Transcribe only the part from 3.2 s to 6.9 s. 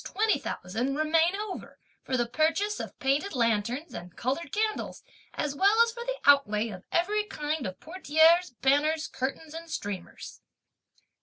lanterns, and coloured candles, as well as for the outlay for